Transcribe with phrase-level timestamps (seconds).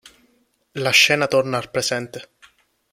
[0.73, 2.29] La scena torna al presente.